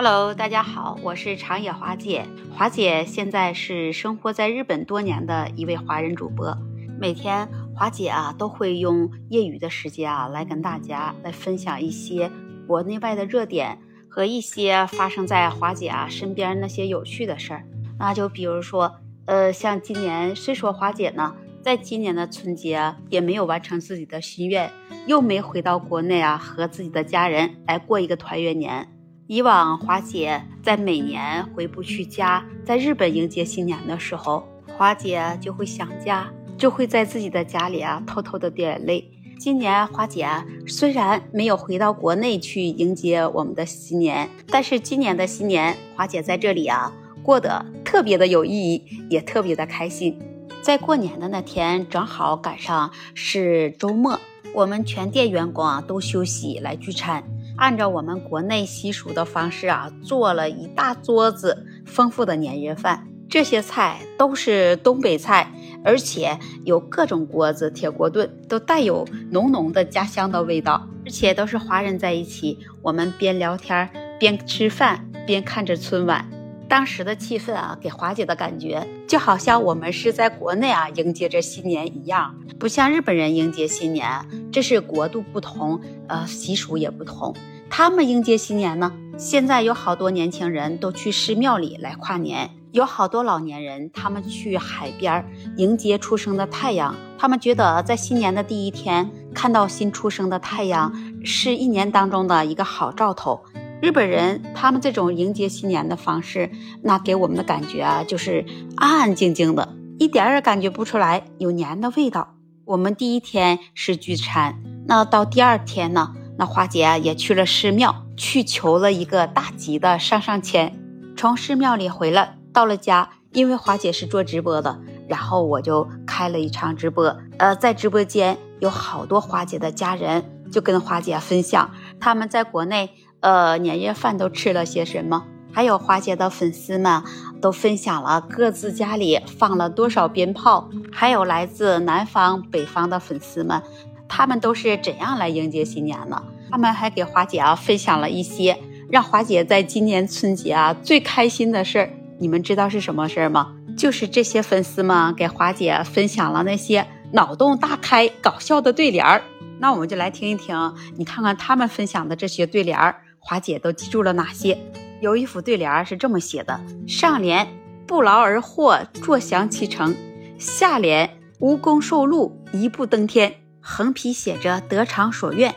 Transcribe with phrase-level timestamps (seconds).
[0.00, 2.24] Hello，大家好，我是长野华姐。
[2.54, 6.56] 华姐现在是生活在日本多年的一位华人主播。
[7.00, 12.30] 每天华姐啊都会用业余的时间啊来跟大家来分享一些
[12.64, 13.76] 国内外的热点
[14.08, 17.64] 和一些发生在华姐啊身边那些有趣的事儿。
[17.98, 24.70] 那就比如说，呃，像今年虽说华姐呢，在今年的春节也没有完成自己的心愿，
[25.08, 28.88] 又没回到国内啊和自己的家人来过一个团圆年。
[29.28, 34.42] 以往华姐在每年回不去家，在日本迎接新年的时候，
[34.74, 39.06] 华姐就会想家，就会在自己的家里啊偷偷的掉眼泪。
[39.38, 40.26] 今年华姐
[40.66, 46.90] 虽然没有回到国内去迎接我们的新年，但是今年的新年，华姐在这里啊
[47.22, 50.18] 过得特别的有意义，也特别的开心。
[50.62, 54.18] 在过年的那天，正好赶上是周末，
[54.54, 57.22] 我们全店员工啊都休息来聚餐。
[57.58, 63.06] 按照我们国内习俗的方式啊，做了一大桌子丰富的年夜饭。
[63.28, 65.52] 这些菜都是东北菜，
[65.84, 70.88] 而且有各种锅子、铁锅炖，都带有浓浓的家乡的味道。
[71.04, 76.37] 而且都是华人在一起，我们边聊天边吃饭，边看着春晚。
[76.68, 84.06] 当时的气氛啊，给华姐的感觉就好像我们是在国内啊迎接着新年一样，不像日本人迎接新年，
[84.52, 87.34] 这是国度不同，呃，习俗也不同。
[87.70, 95.24] 他们迎接新年呢，现在有好多年轻人都去寺庙里来跨年，有好多老年人他们去海边
[95.56, 100.92] 迎接出生的太阳，他们觉得在新年的第一天看到新出生的太阳，
[101.24, 103.42] 是一年当中的一个好兆头。
[103.80, 106.50] 日本人他们这种迎接新年的方式，
[106.82, 108.44] 那给我们的感觉啊，就是
[108.76, 112.34] 安安静静的，一点儿也感觉不出来有年的味道。
[112.64, 120.76] 我们第一天是聚餐，那到第二天呢，那花姐啊也去了寺庙，去求了一个大吉的上上签。
[121.16, 127.16] 从寺庙里回来，到了家，因为花姐是做直播的，然后我就开了一场直播。
[127.38, 131.70] 呃，在直播间有好多花姐的家人，就跟花姐分享
[132.00, 132.90] 他们在国内。
[133.20, 135.24] 呃，年夜饭都吃了些什么？
[135.52, 137.02] 还有花姐的粉丝们
[137.40, 143.60] 都分享了各自家里放了多少鞭炮，还有来自南方、北方的粉丝们，
[144.08, 146.22] 他们都是怎样来迎接新年呢？
[146.50, 148.56] 他们还给华姐啊分享了一些
[148.90, 151.90] 让华姐在今年春节啊最开心的事儿。
[152.20, 153.54] 你们知道是什么事儿吗？
[153.76, 159.22] 就是这些粉丝们给华姐分享了那些脑洞大开、搞笑的对联儿。
[159.60, 162.94] 那我们就来听一听，你看看他们分享的这些对联儿。
[163.28, 164.56] 华姐都记住了哪些？
[165.02, 167.46] 有一副对联是这么写的：上联
[167.86, 169.92] 不劳而获，坐享其成；
[170.38, 173.34] 下联无功受禄，一步登天。
[173.60, 175.54] 横批写着得偿所愿。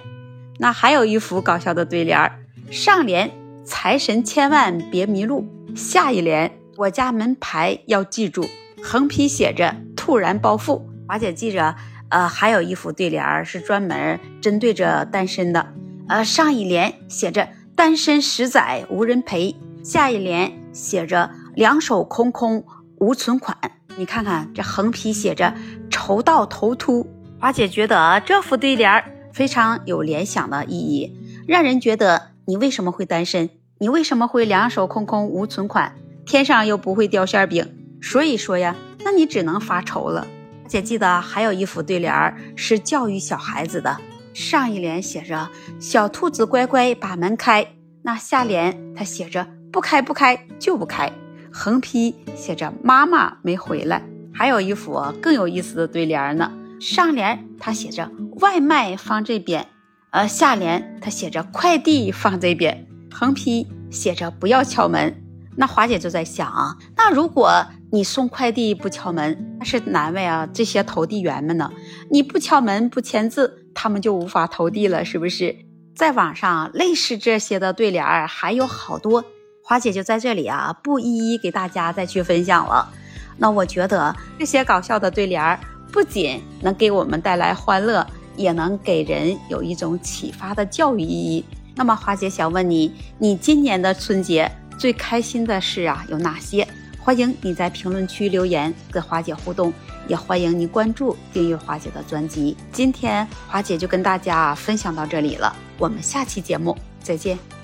[0.57, 3.31] 那还有一幅搞笑的对联上联
[3.63, 8.45] 财神千万别迷路，下一联我家门牌要记住。
[8.83, 10.89] 横批写着突然暴富。
[11.07, 11.73] 华姐记着，
[12.09, 15.73] 呃，还有一副对联是专门针对着单身的。
[16.09, 17.47] 呃，上一联写着
[17.81, 22.63] “单身十载无人陪”，下一联写着“两手空空
[22.99, 23.57] 无存款”。
[23.97, 25.55] 你看看这横批写着
[25.89, 27.07] “愁到头秃”。
[27.41, 29.03] 华姐觉得这副对联
[29.33, 33.49] 非常有联想的意义，让人觉得你为什么会单身？
[33.79, 35.95] 你为什么会两手空空无存款？
[36.23, 40.27] 天上又不会掉馅饼，所以说呀，那你只能发愁了。
[40.67, 42.13] 姐记得还有一副对联
[42.55, 43.97] 是教育小孩子的。
[44.33, 45.49] 上一联写着
[45.79, 47.65] “小兔子乖乖把门开”，
[48.03, 51.11] 那下联它写着“不开不开就不开”，
[51.51, 54.01] 横批写着“妈妈没回来”。
[54.33, 58.09] 还有一幅更有意思的对联呢，上联它写着
[58.39, 59.67] “外卖放这边”，
[60.11, 65.21] 呃，下联它写着“快递放这边”，横批写着“不要敲门”。
[65.57, 71.71] 那华姐就在想啊，那如果你送快递不敲门，那是难为啊这些投递员们呢。
[72.09, 73.57] 你不敲门不签字。
[73.73, 75.55] 他们就无法投递了，是不是？
[75.95, 79.23] 在网上类似这些的对联儿还有好多，
[79.63, 82.91] 花姐就在这里啊，不一一给大家再去分享了。
[83.37, 85.57] 那我觉得这些搞笑的对联儿
[85.89, 88.05] 不仅能给我们带来欢乐，
[88.35, 91.45] 也能给人有一种启发的教育意义。
[91.73, 96.67] 那么花姐想问你，你今年的春节最开心的事啊有哪些？
[97.03, 99.73] 欢迎你在评论区留言跟华姐互动。
[100.07, 102.57] 也欢迎您关注、订阅华姐的专辑。
[102.71, 107.60] 今天华姐就跟大家分享到这里了，我们下期节目再见。